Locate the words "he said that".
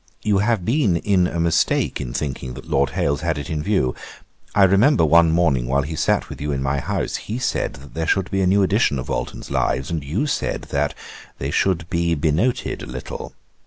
7.17-7.93